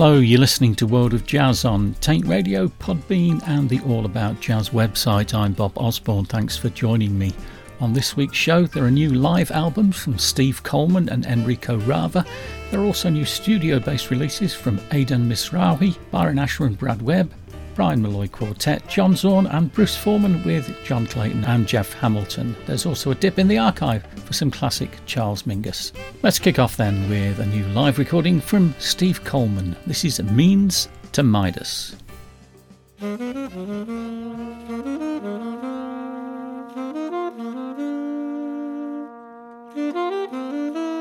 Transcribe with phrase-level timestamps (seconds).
[0.00, 4.38] Hello, you're listening to World of Jazz on Taint Radio, Podbean, and the All About
[4.38, 5.34] Jazz website.
[5.34, 6.24] I'm Bob Osborne.
[6.24, 7.34] Thanks for joining me.
[7.80, 12.24] On this week's show, there are new live albums from Steve Coleman and Enrico Rava.
[12.70, 17.34] There are also new studio based releases from Aidan Misrahi, Byron Asher and Brad Webb,
[17.78, 22.56] Brian Malloy Quartet, John Zorn and Bruce Forman with John Clayton and Jeff Hamilton.
[22.66, 25.92] There's also a dip in the archive for some classic Charles Mingus.
[26.24, 29.76] Let's kick off then with a new live recording from Steve Coleman.
[29.86, 31.94] This is Means to Midas.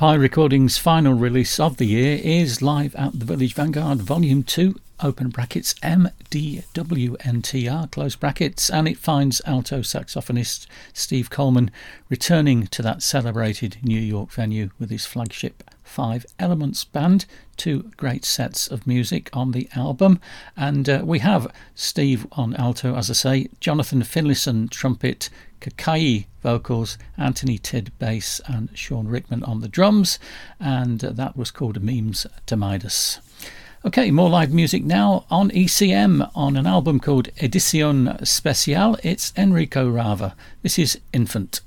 [0.00, 4.74] Pi Recordings' final release of the year is Live at the Village Vanguard Volume 2,
[5.02, 6.30] open brackets MDWNTR,
[7.90, 11.70] close brackets, and it finds alto saxophonist Steve Coleman
[12.08, 17.26] returning to that celebrated New York venue with his flagship Five Elements Band,
[17.58, 20.18] two great sets of music on the album.
[20.56, 25.28] And uh, we have Steve on alto, as I say, Jonathan Finlayson, trumpet,
[25.60, 30.18] Kokayi vocals, Anthony Tidd bass, and Sean Rickman on the drums.
[30.58, 33.20] And that was called Memes to Midas.
[33.82, 39.00] Okay, more live music now on ECM on an album called Edizione Speciale.
[39.02, 40.36] It's Enrico Rava.
[40.62, 41.62] This is Infant.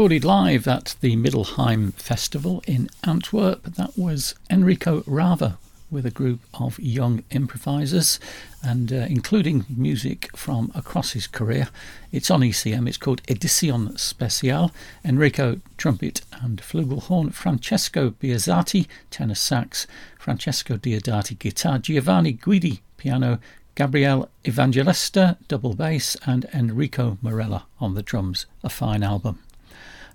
[0.00, 5.58] Recorded live at the Middelheim Festival in Antwerp, that was Enrico Rava
[5.90, 8.18] with a group of young improvisers
[8.62, 11.68] and uh, including music from across his career.
[12.12, 14.72] It's on ECM, it's called Edition Special.
[15.04, 19.86] Enrico, trumpet and flugelhorn, Francesco Bearzatti, tenor sax,
[20.18, 23.38] Francesco Diodati, guitar, Giovanni Guidi, piano,
[23.74, 28.46] Gabriel Evangelista, double bass, and Enrico Morello on the drums.
[28.64, 29.40] A fine album.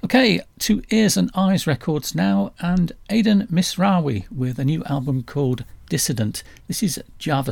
[0.05, 5.65] Okay, to Ears and Eyes Records now, and Aidan Misrawi with a new album called
[5.89, 6.43] Dissident.
[6.67, 7.51] This is Java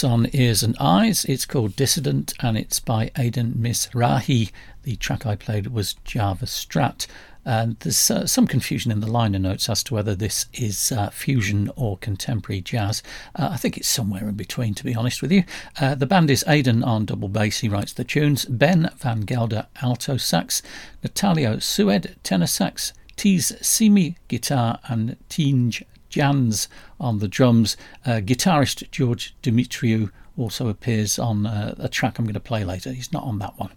[0.00, 1.26] That's on Ears and Eyes.
[1.26, 4.50] It's called Dissident and it's by Aidan Misrahi.
[4.84, 7.06] The track I played was Java Strat.
[7.44, 11.10] And there's uh, some confusion in the liner notes as to whether this is uh,
[11.10, 13.02] fusion or contemporary jazz.
[13.34, 15.44] Uh, I think it's somewhere in between, to be honest with you.
[15.78, 19.66] Uh, the band is Aidan on double bass, he writes the tunes, Ben Van Gelder
[19.82, 20.62] alto sax,
[21.04, 26.68] Natalio Sued tenor sax, Teis Semey guitar, and Tinge Jans
[26.98, 27.76] on the drums.
[28.04, 32.92] Uh, guitarist George Dimitriou also appears on uh, a track I'm going to play later.
[32.92, 33.70] He's not on that one.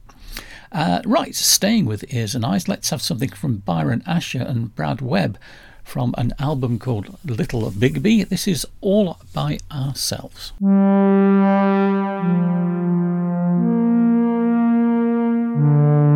[0.71, 5.01] Uh, right, staying with ears and eyes, let's have something from Byron Asher and Brad
[5.01, 5.37] Webb
[5.83, 8.27] from an album called Little Bigby.
[8.27, 10.53] This is All by Ourselves.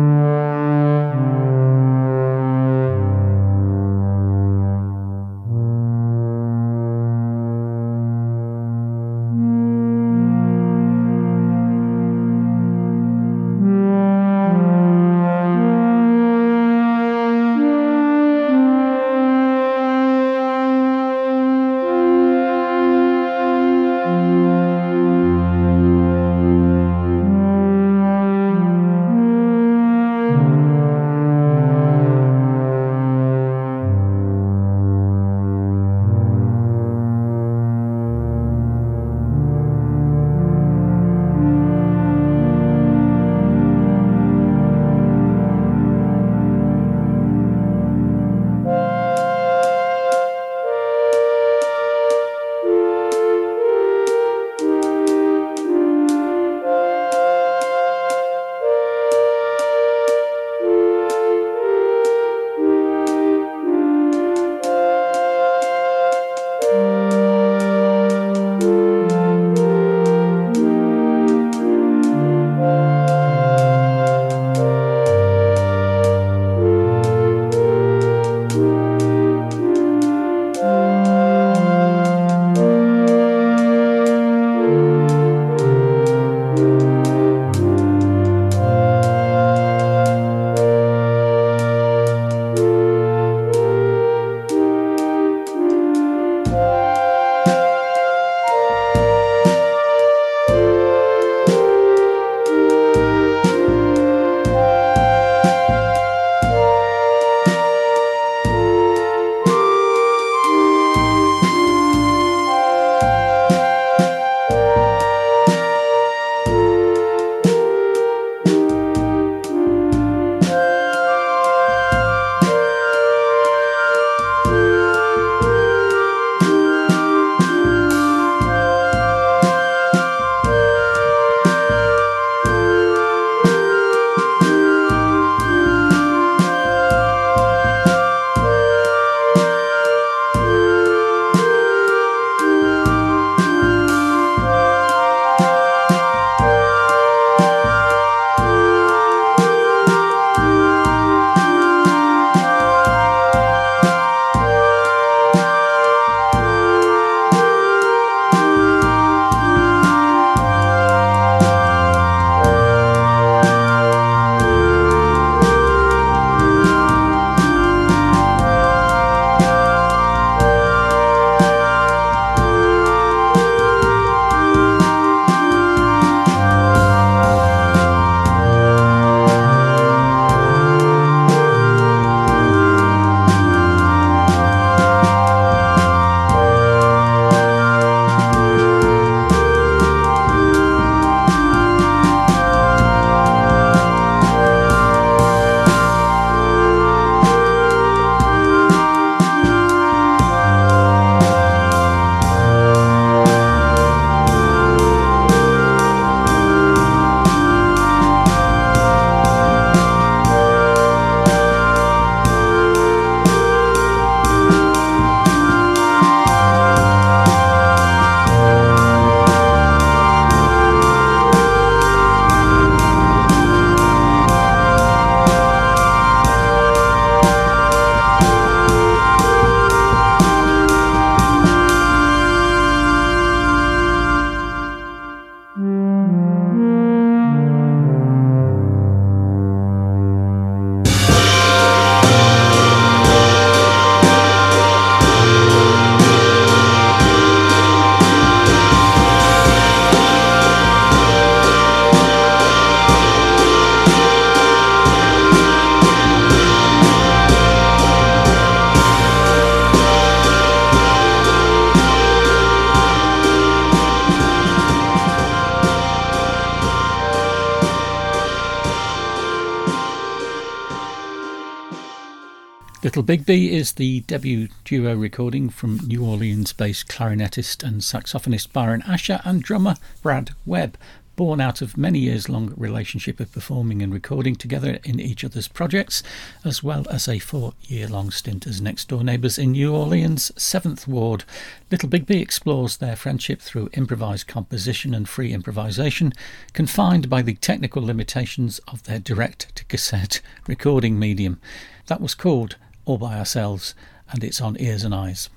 [272.98, 278.82] Little Bigby is the debut duo recording from New Orleans based clarinetist and saxophonist Byron
[278.88, 280.76] Asher and drummer Brad Webb,
[281.14, 285.46] born out of many years long relationship of performing and recording together in each other's
[285.46, 286.02] projects,
[286.44, 290.32] as well as a four year long stint as next door neighbours in New Orleans'
[290.32, 291.22] 7th Ward.
[291.70, 296.12] Little Bigby explores their friendship through improvised composition and free improvisation,
[296.52, 301.40] confined by the technical limitations of their direct to cassette recording medium.
[301.86, 302.56] That was called
[302.88, 303.74] all by ourselves,
[304.10, 305.28] and it's on Ears and Eyes.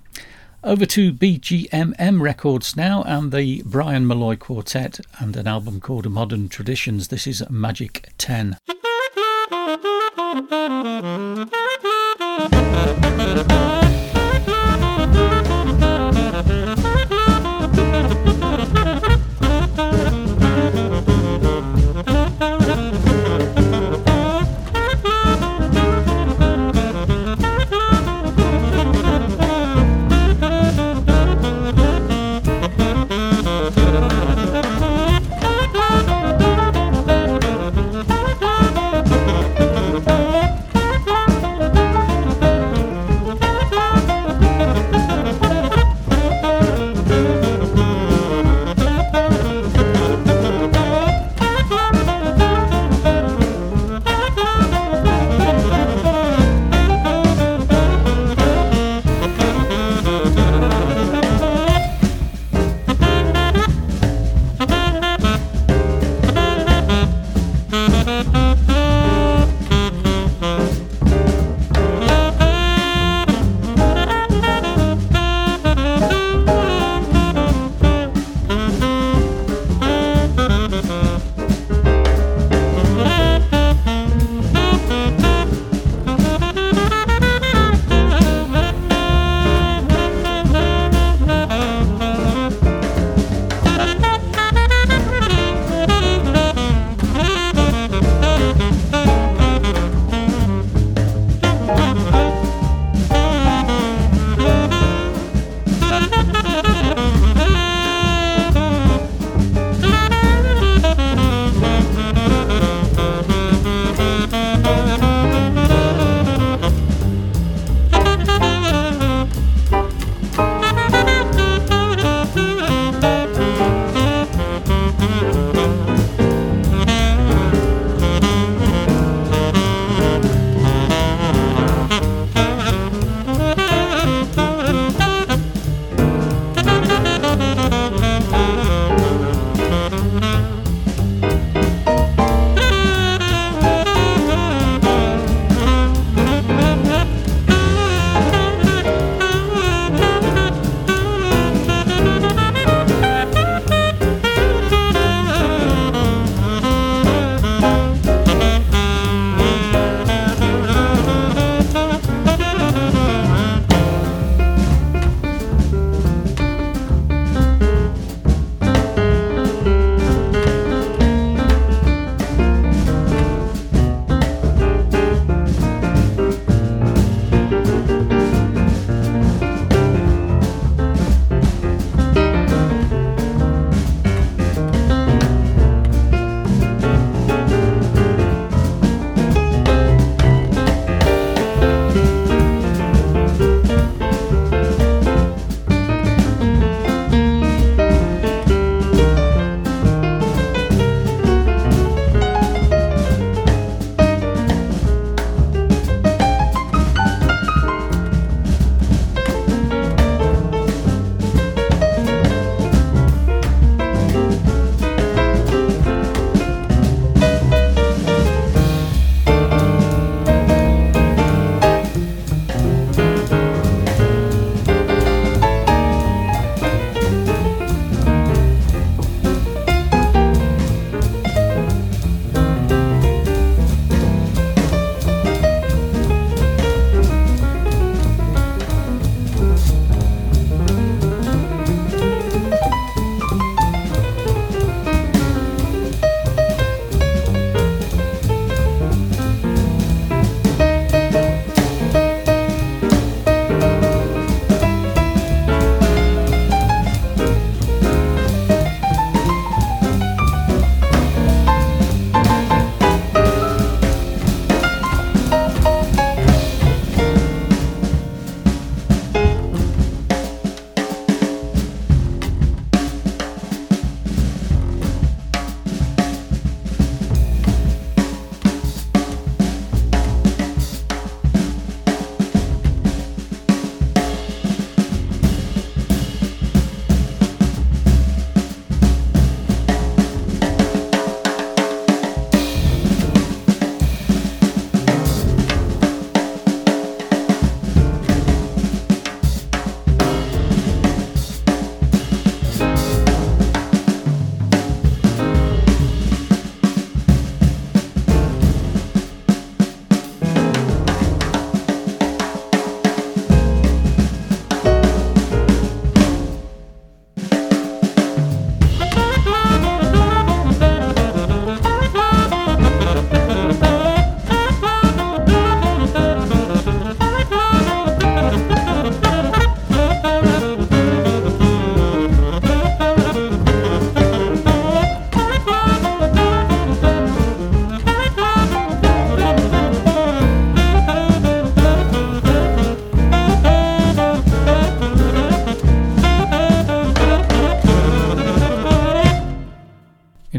[0.64, 6.48] Over to BGMM Records now and the Brian Molloy Quartet and an album called Modern
[6.48, 7.10] Traditions.
[7.10, 8.58] This is Magic 10.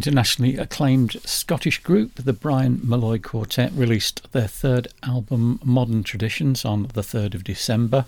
[0.03, 6.89] Internationally acclaimed Scottish group, the Brian Molloy Quartet, released their third album, Modern Traditions, on
[6.95, 8.07] the 3rd of December.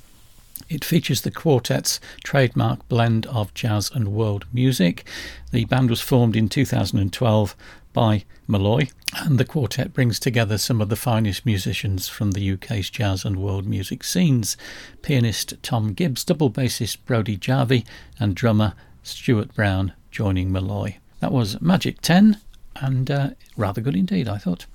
[0.68, 5.04] It features the quartet's trademark blend of jazz and world music.
[5.52, 7.54] The band was formed in 2012
[7.92, 12.90] by Molloy, and the quartet brings together some of the finest musicians from the UK's
[12.90, 14.56] jazz and world music scenes
[15.00, 17.84] pianist Tom Gibbs, double bassist Brody Jarvie,
[18.18, 18.74] and drummer
[19.04, 20.96] Stuart Brown joining Molloy.
[21.24, 22.38] That was Magic 10,
[22.76, 24.66] and uh, rather good indeed, I thought.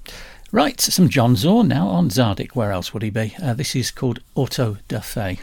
[0.52, 2.56] Right, some John Zorn now on Tzadik.
[2.56, 3.36] Where else would he be?
[3.40, 5.38] Uh, this is called Auto da Fe.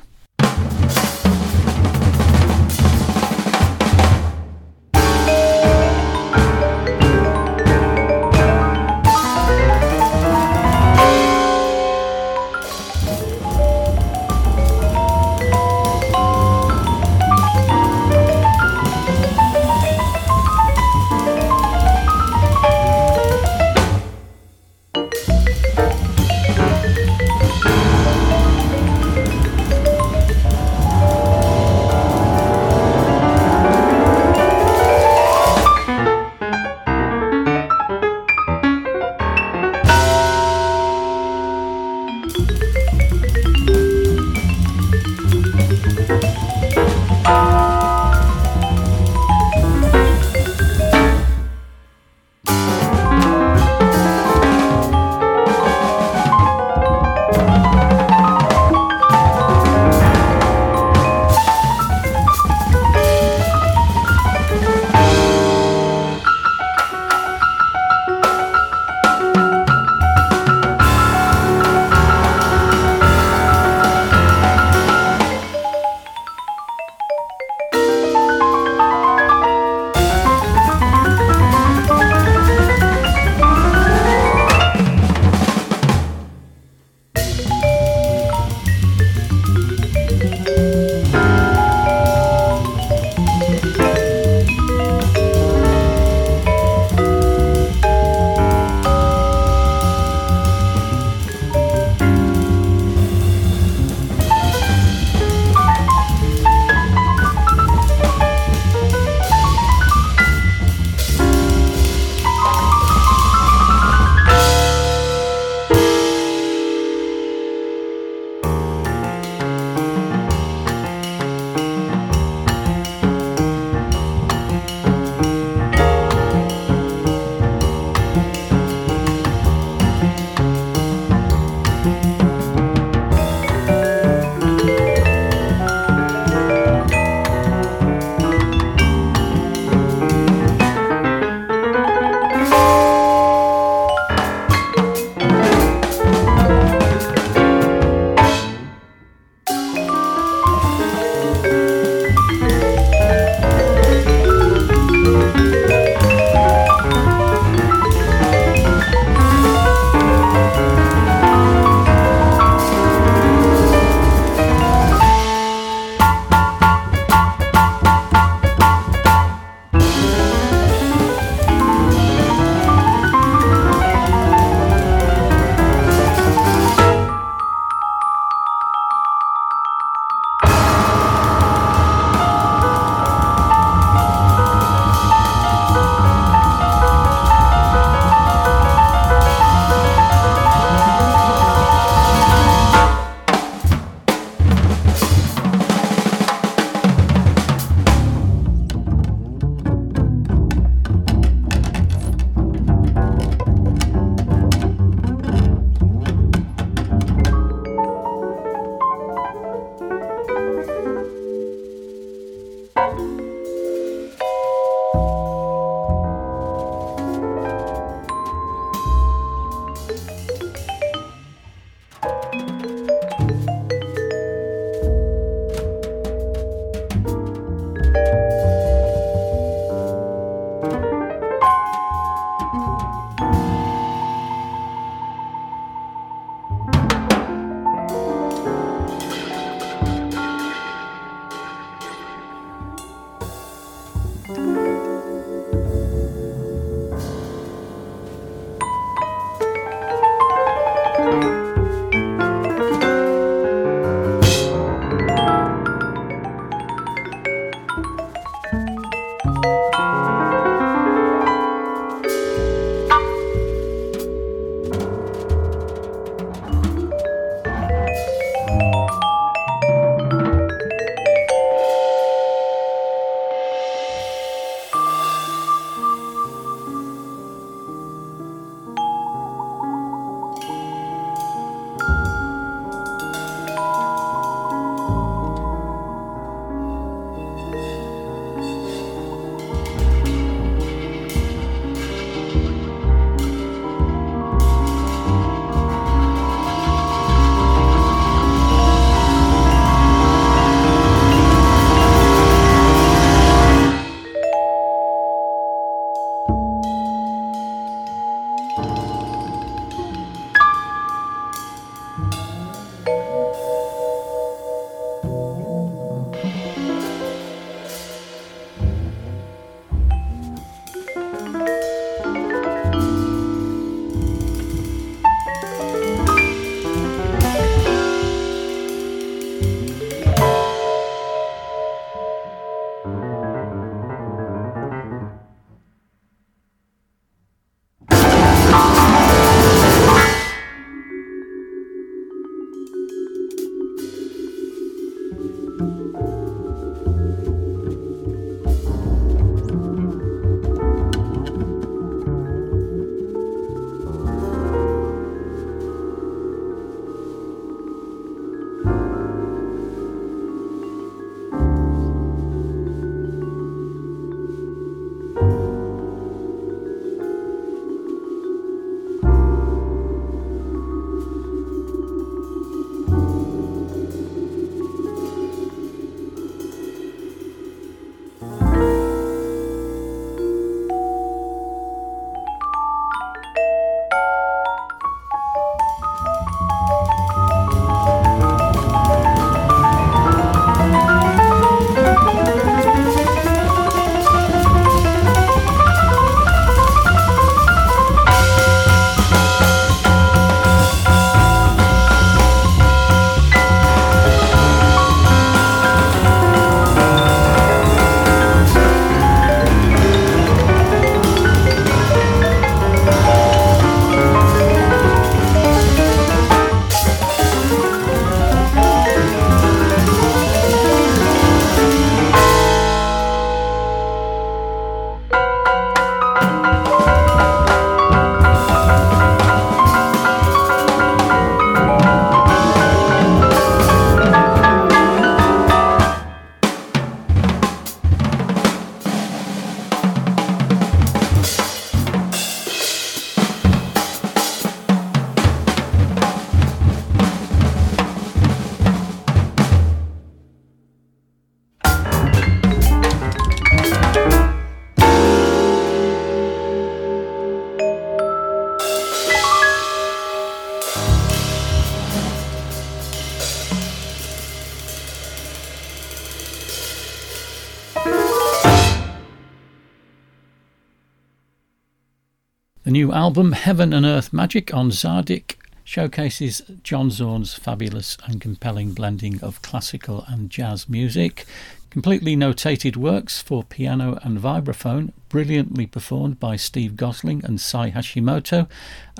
[472.76, 479.18] New album, Heaven and Earth Magic, on Tzadik, showcases John Zorn's fabulous and compelling blending
[479.22, 481.24] of classical and jazz music.
[481.70, 488.46] Completely notated works for piano and vibraphone, brilliantly performed by Steve Gosling and Sae Hashimoto,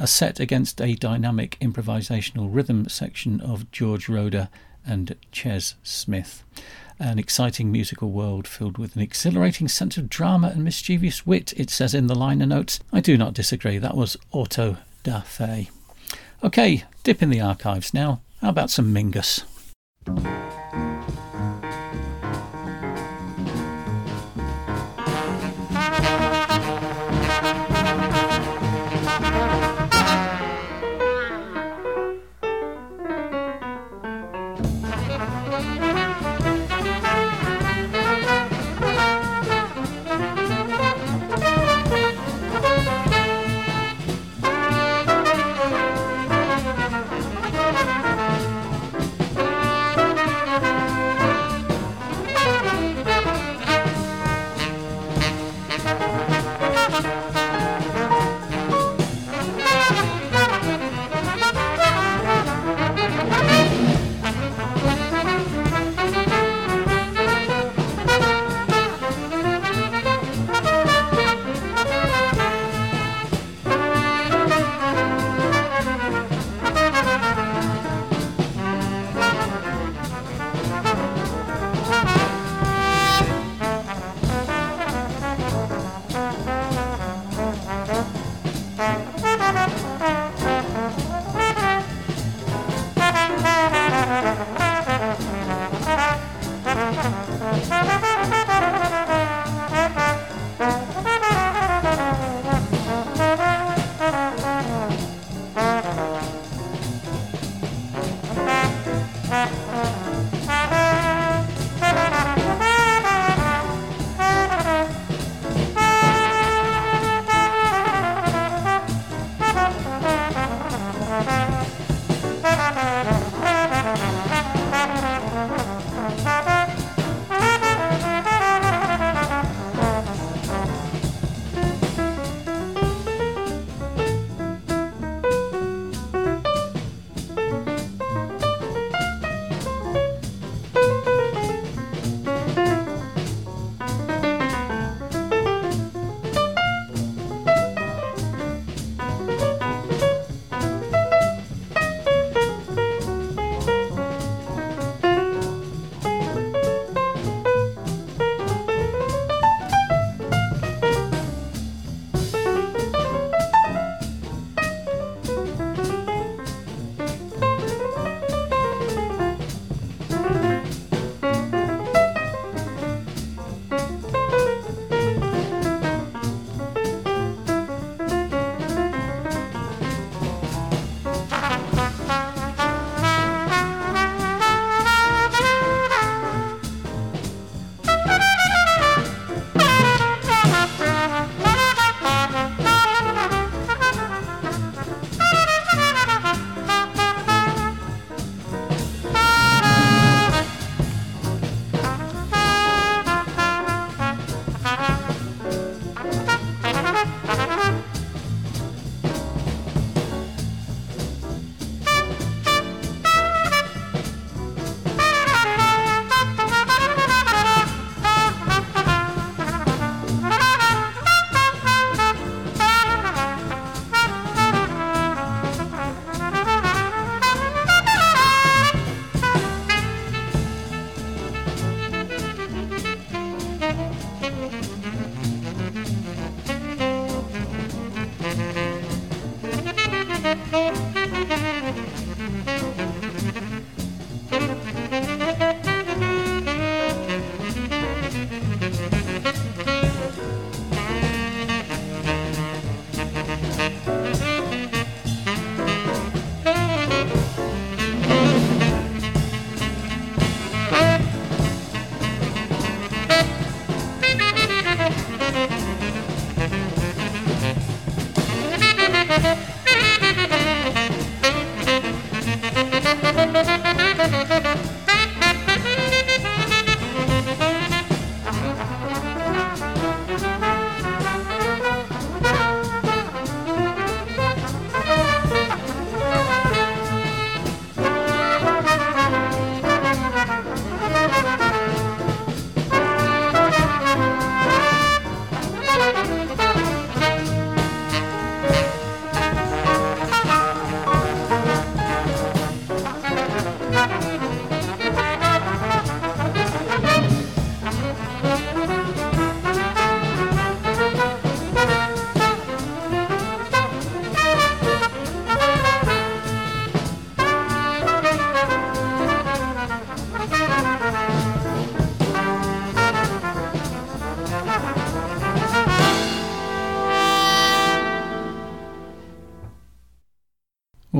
[0.01, 4.49] are set against a dynamic improvisational rhythm section of George Roeder
[4.87, 6.45] and Ches Smith
[6.99, 11.71] an exciting musical world filled with an exhilarating sense of drama and mischievous wit, it
[11.71, 12.81] says in the liner notes.
[12.93, 15.71] I do not disagree, that was Auto da Fe.
[16.43, 18.21] Okay, dip in the archives now.
[18.41, 19.45] How about some Mingus?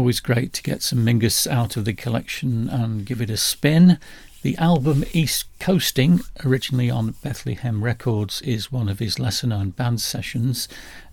[0.07, 3.99] Always great to get some Mingus out of the collection and give it a spin.
[4.43, 10.01] The album East Coasting, originally on Bethlehem Records, is one of his lesser known band
[10.01, 10.69] sessions.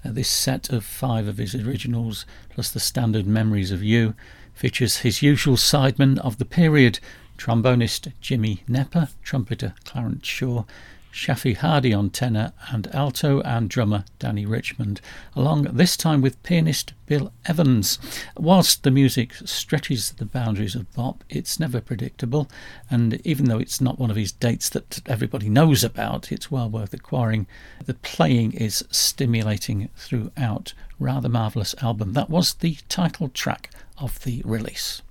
[0.05, 4.13] Uh, this set of five of his originals, plus the standard Memories of You,
[4.53, 6.99] features his usual sidemen of the period
[7.35, 10.65] trombonist Jimmy Knepper, trumpeter Clarence Shaw,
[11.13, 14.99] Shafi Hadi on tenor and alto, and drummer Dannie Richmond,
[15.35, 17.99] along this time with pianist Bill Evans.
[18.35, 22.49] Whilst the music stretches the boundaries of bop, it's never predictable,
[22.89, 26.67] and even though it's not one of his dates that everybody knows about, it's well
[26.67, 27.45] worth acquiring.
[27.85, 30.73] The playing is stimulating throughout.
[30.99, 32.13] Rather marvellous album.
[32.13, 35.03] That was the title track of the release.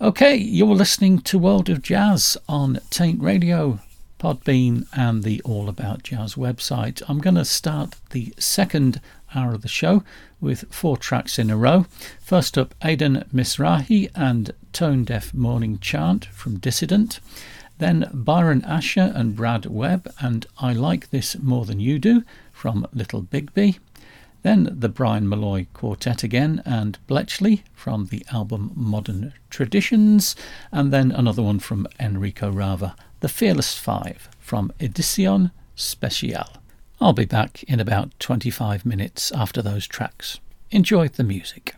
[0.00, 3.78] Okay, you're listening to World of Jazz on Taint Radio.
[4.20, 7.02] Podbean, and the All About Jazz website.
[7.08, 9.00] I'm going to start the second
[9.34, 10.04] hour of the show
[10.42, 11.86] with four tracks in a row.
[12.20, 17.18] First up, Aidan Misrahi and Tone Deaf Morning Chant from Dissident.
[17.78, 22.86] Then Byron Asher and Brad Webb and I Like This More Than You Do from
[22.92, 23.78] Little Bigby.
[24.42, 30.36] Then the Brian Molloy Quartet again and Bletchley from the album Modern Traditions.
[30.70, 36.56] And then another one from Enrico Rava the Fearless Five from Edizione Speciale.
[37.00, 40.40] I'll be back in about 25 minutes after those tracks.
[40.70, 41.74] Enjoy the music.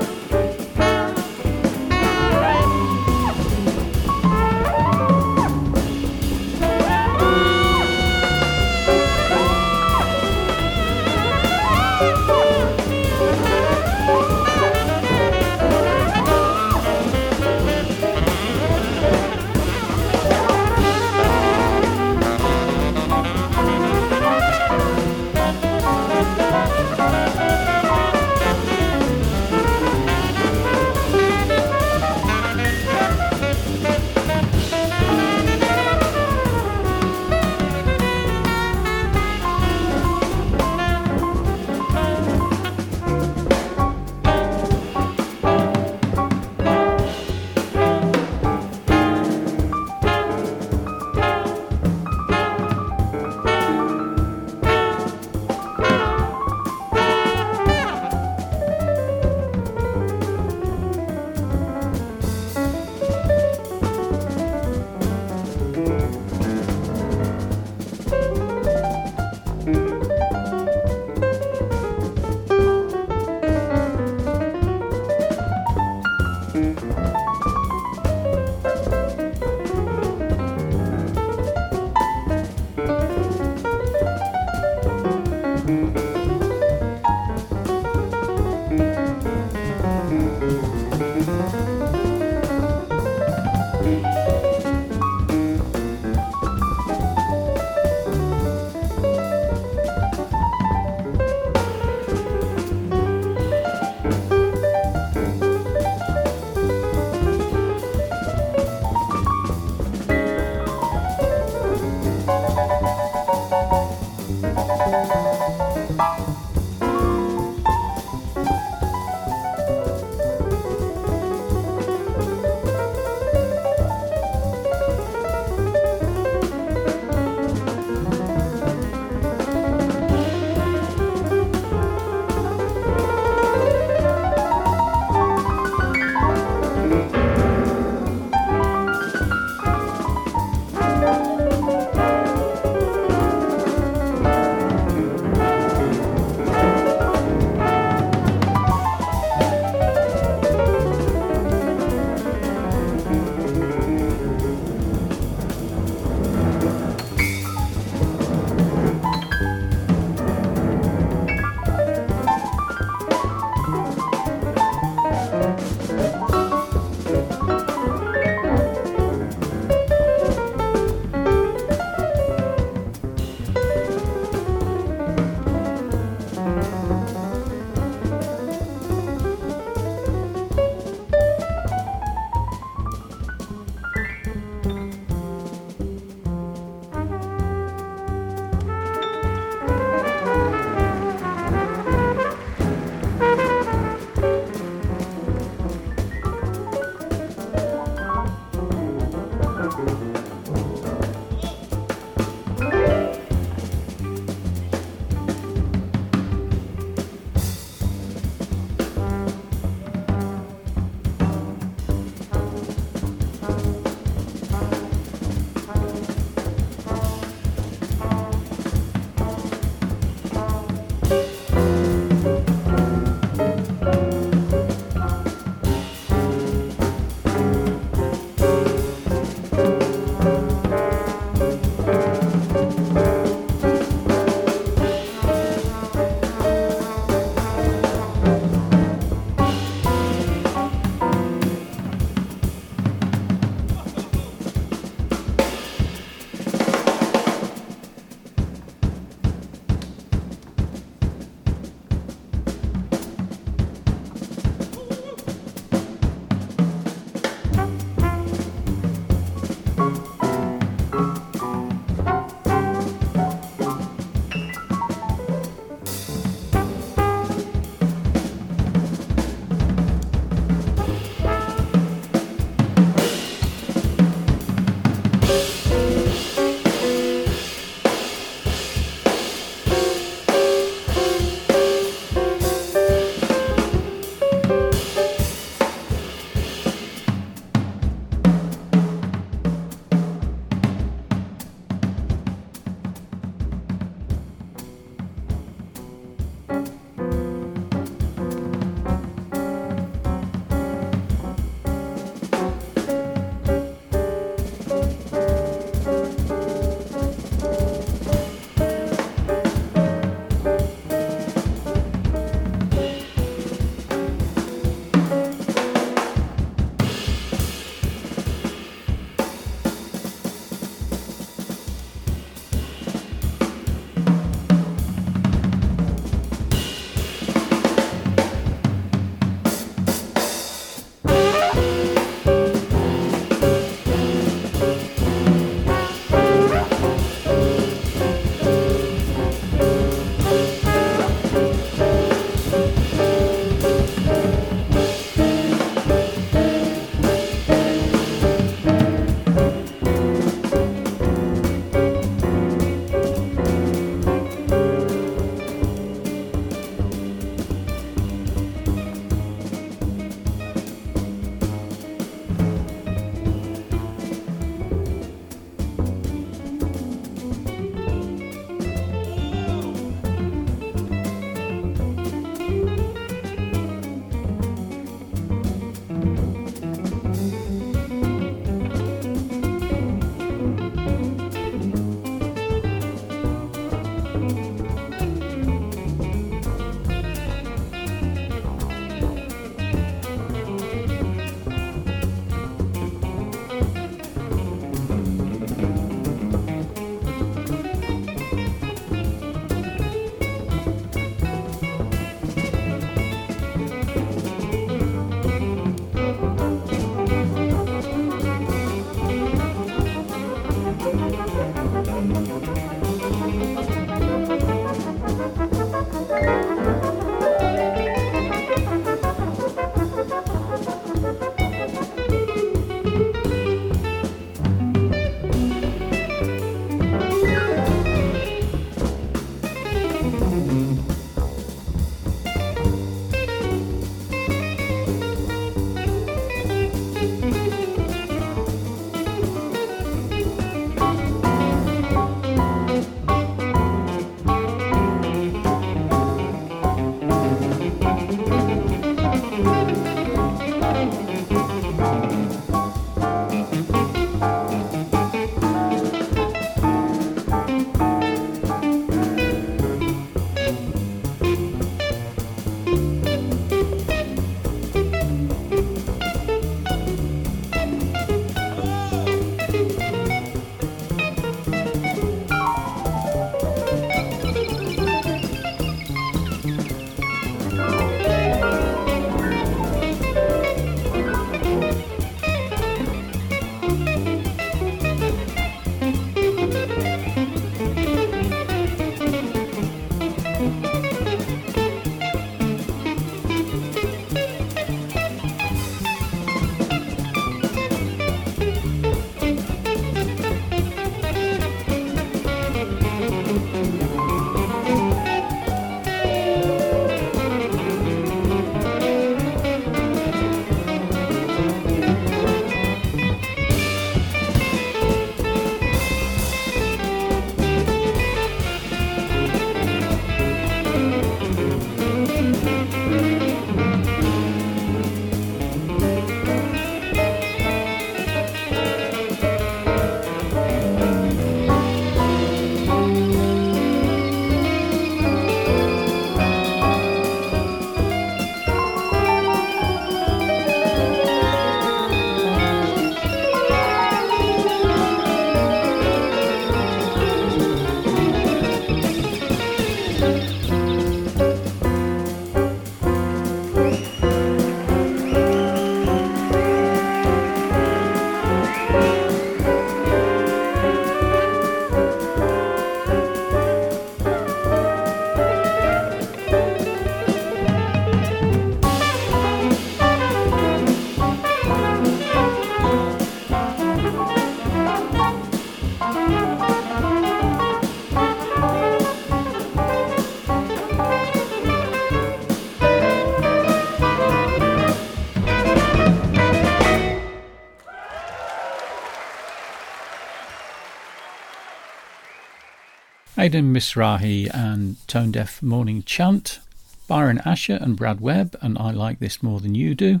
[593.28, 596.40] Aidan Mizrahi and Tone Deaf Morning Chant,
[596.86, 600.00] Byron Asher and Brad Webb and I Like This More Than You Do,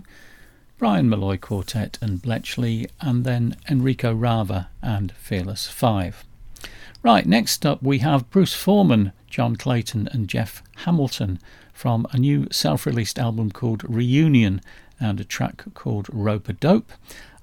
[0.78, 6.24] Brian Molloy Quartet and Bletchley, and then Enrico Rava and Fearless Five.
[7.02, 11.38] Right, next up we have Bruce Forman, John Clayton, and Jeff Hamilton
[11.74, 14.62] from a new self released album called Reunion
[14.98, 16.92] and a track called Rope a Dope.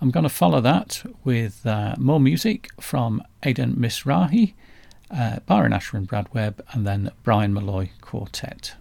[0.01, 4.55] I'm going to follow that with uh, more music from Aidan Mizrahi,
[5.11, 8.75] uh, Byron Asher and Brad Webb, and then Brian Molloy Quartet.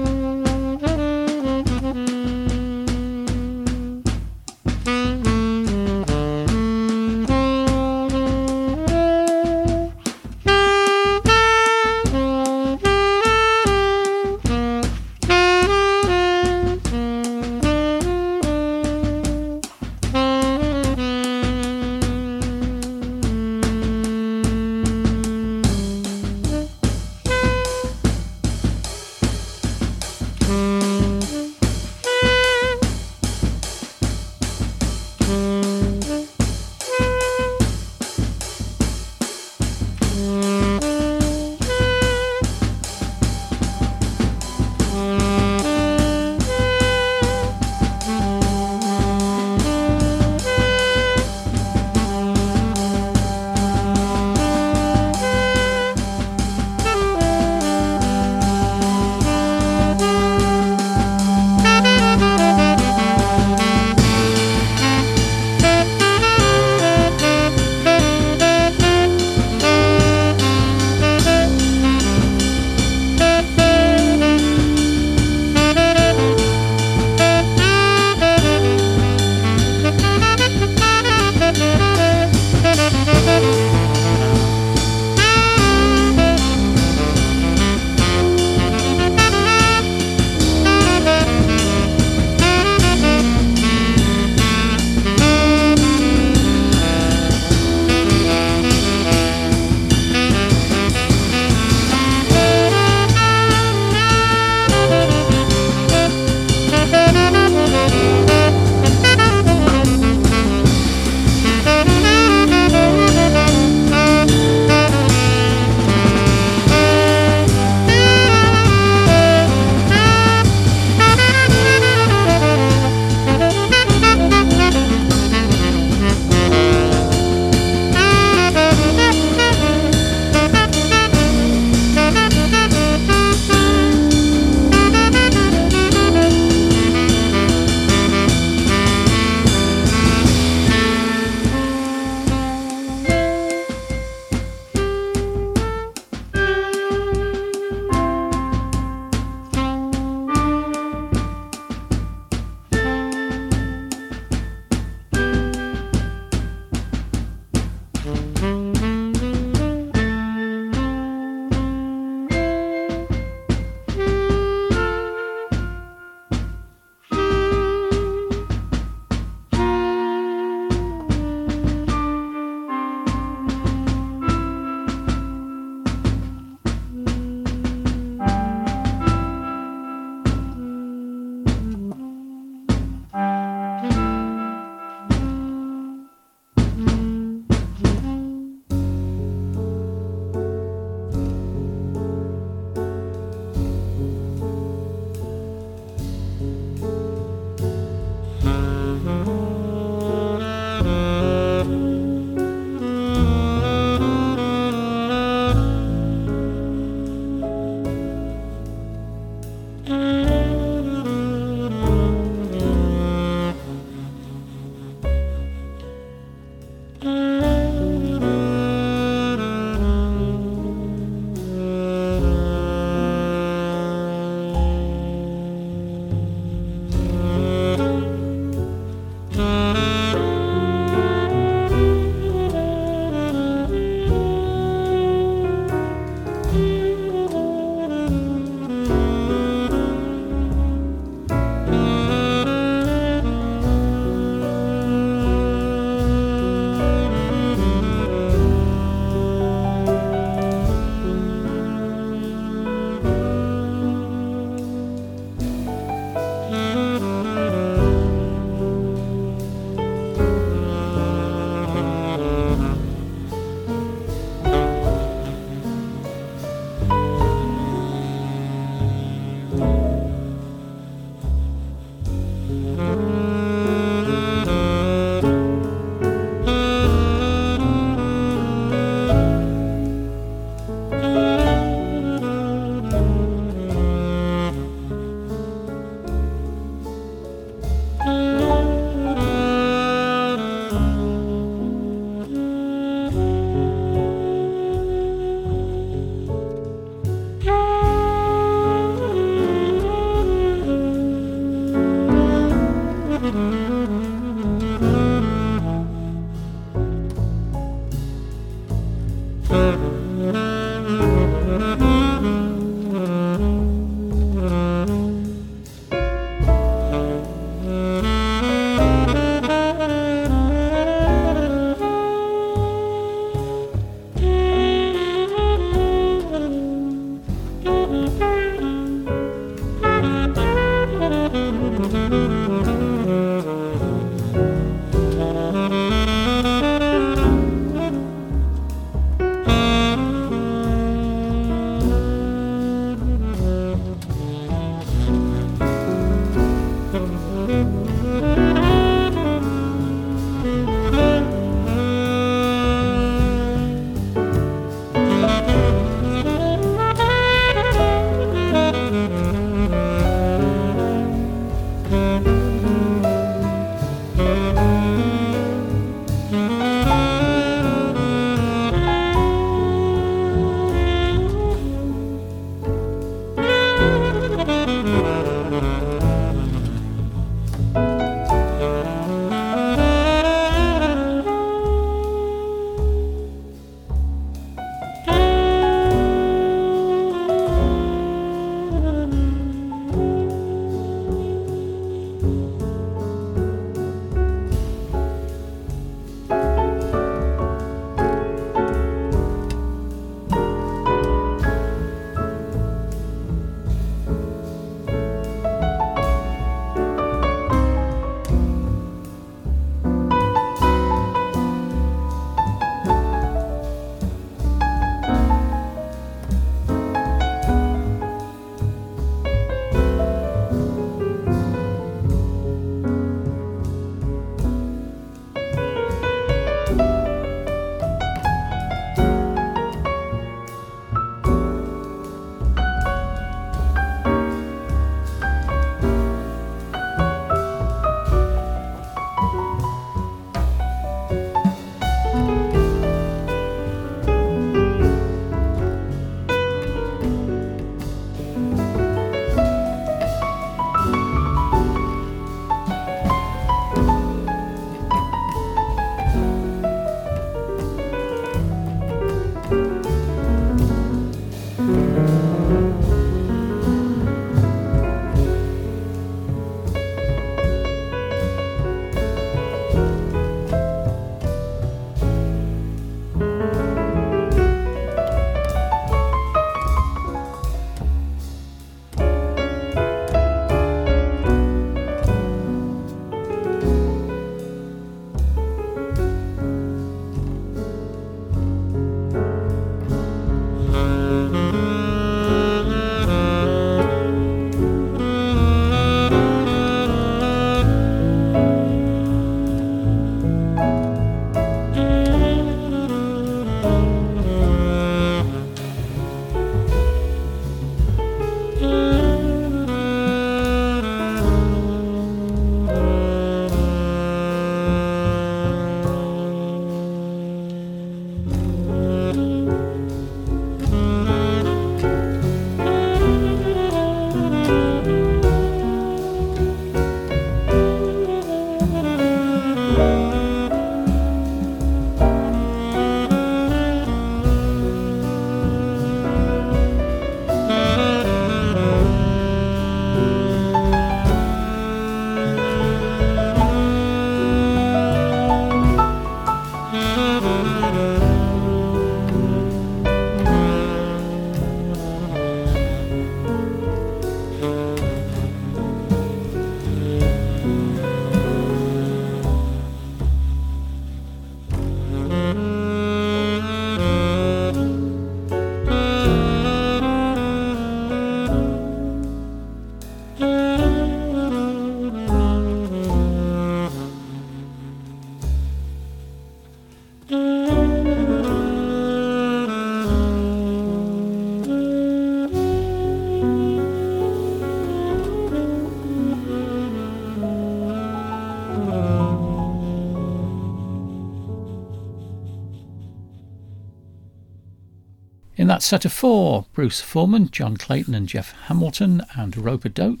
[595.54, 600.00] In that set of four, Bruce Forman, John Clayton, and Jeff Hamilton, and Rope-a-Dope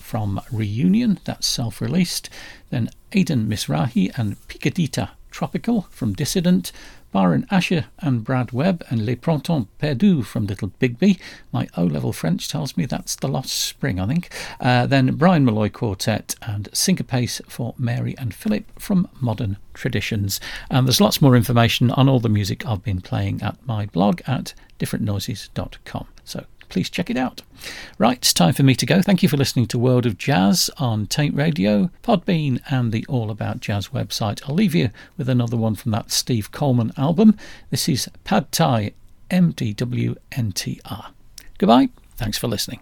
[0.00, 2.30] from Reunion, that's self released.
[2.70, 6.72] Then Aidan Mizrahi and Picadita Tropical from Dissident,
[7.14, 11.20] Byron Asher and Brad Webb and Les Printemps Perdus from Little Bigby.
[11.52, 14.30] My O level French tells me that's the Lost Spring, I think.
[14.58, 20.40] Uh, then Brian Molloy Quartet and Syncopace for Mary and Philip from Modern Traditions.
[20.70, 24.20] And there's lots more information on all the music I've been playing at my blog
[24.26, 24.54] at
[24.84, 26.06] differentnoises.com.
[26.24, 27.42] So please check it out.
[27.98, 29.00] Right, it's time for me to go.
[29.00, 33.30] Thank you for listening to World of Jazz on Taint Radio, Podbean, and the All
[33.30, 34.42] About Jazz website.
[34.48, 37.36] I'll leave you with another one from that Steve Coleman album.
[37.70, 38.92] This is Pad Thai
[39.30, 41.06] MDWNTR.
[41.58, 41.88] Goodbye.
[42.16, 42.80] Thanks for listening.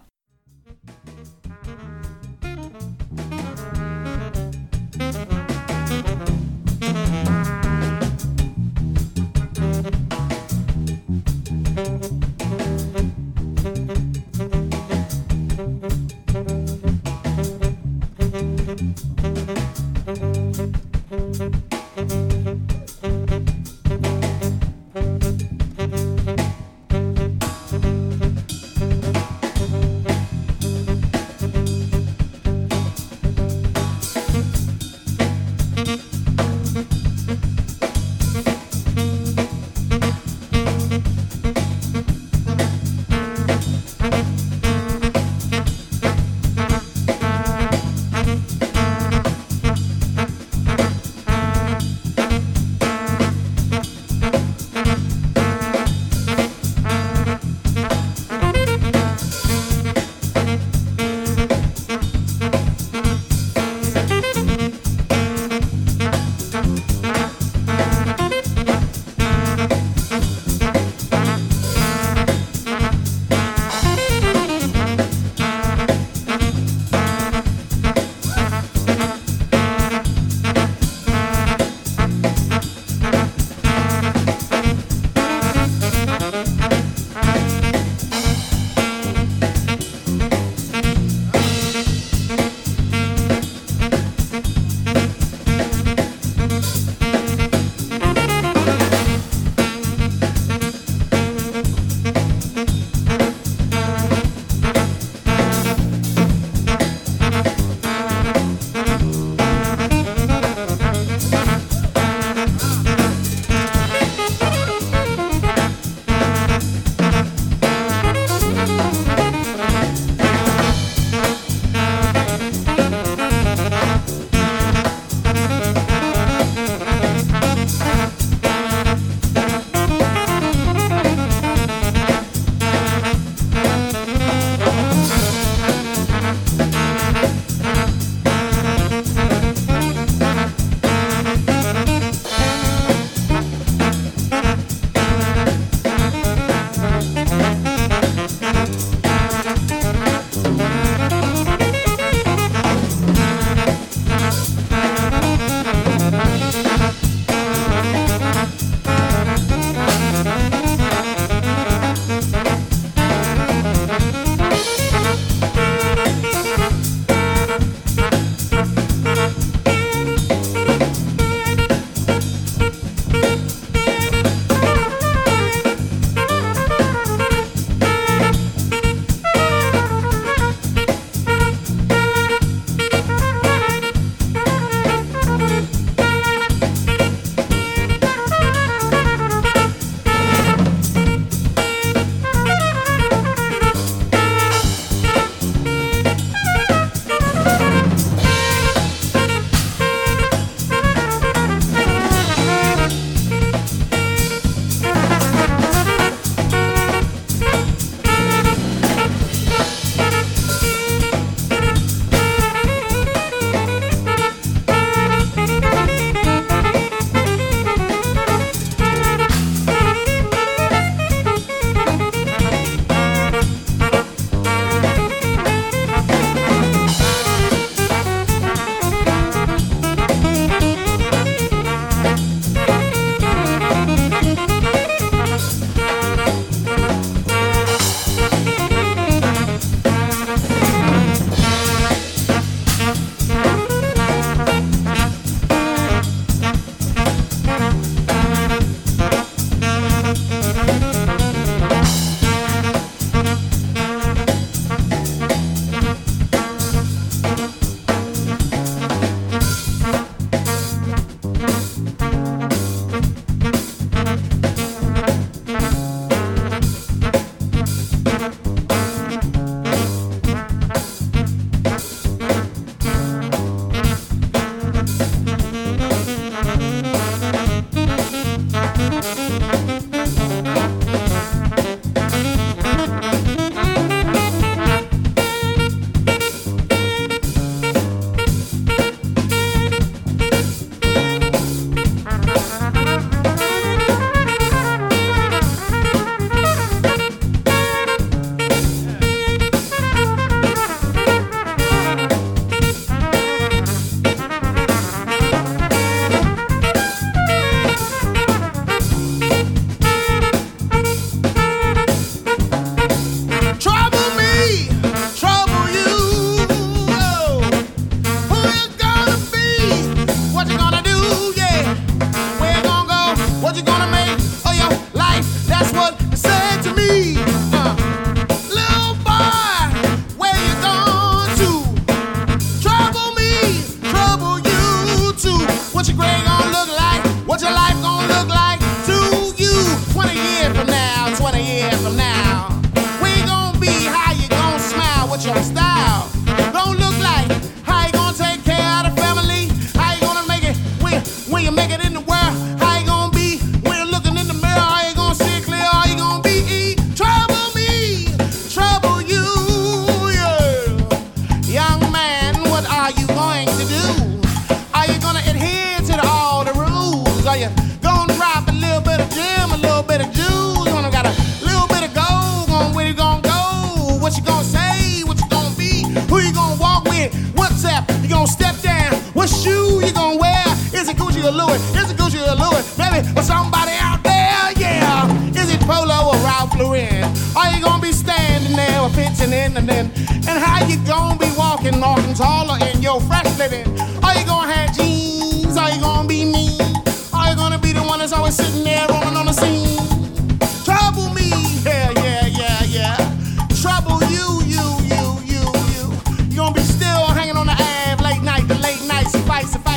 [409.23, 409.72] Late night suffice,